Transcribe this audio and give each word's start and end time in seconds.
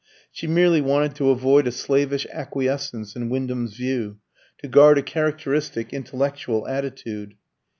She 0.31 0.47
merely 0.47 0.81
wanted 0.81 1.13
to 1.17 1.29
avoid 1.29 1.67
a 1.67 1.71
slavish 1.71 2.25
acquiescence 2.33 3.15
in 3.15 3.29
Wyndham's 3.29 3.77
view, 3.77 4.17
to 4.57 4.67
guard 4.67 4.97
a 4.97 5.03
characteristic 5.03 5.93
intellectual 5.93 6.67
attitude. 6.67 7.35